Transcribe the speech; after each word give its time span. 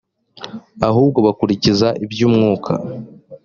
ahubwo 0.87 1.19
bakurikiza 1.25 1.87
iby 2.03 2.19
umwuka 2.29 2.71